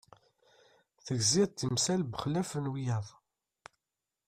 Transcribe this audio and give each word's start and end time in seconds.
Tegziḍ 1.05 1.49
timsal 1.51 2.01
bexlaf 2.11 2.51
wiyaḍ. 2.73 3.07